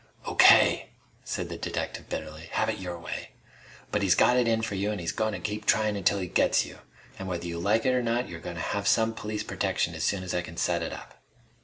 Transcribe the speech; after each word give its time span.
"O.K.!" 0.25 0.89
said 1.23 1.49
the 1.49 1.57
detective 1.59 2.09
bitterly. 2.09 2.49
"Have 2.53 2.69
it 2.69 2.79
your 2.79 2.97
way! 2.97 3.33
But 3.91 4.01
he's 4.01 4.15
got 4.15 4.35
it 4.35 4.47
in 4.47 4.63
for 4.63 4.73
you 4.73 4.91
an' 4.91 4.97
he's 4.97 5.11
goin' 5.11 5.33
to 5.33 5.39
keep 5.39 5.63
tryin' 5.67 5.95
until 5.95 6.17
he 6.17 6.25
gets 6.27 6.65
you! 6.65 6.79
An' 7.19 7.27
whether 7.27 7.45
you 7.45 7.59
like 7.59 7.85
it 7.85 7.93
or 7.93 8.01
not, 8.01 8.27
you're 8.27 8.39
goin' 8.39 8.55
to 8.55 8.61
have 8.61 8.87
some 8.87 9.13
police 9.13 9.43
protection 9.43 9.93
as 9.93 10.03
soon 10.03 10.23
as 10.23 10.33
I 10.33 10.41
can 10.41 10.57
set 10.57 10.81
it 10.81 10.91
up." 10.91 11.21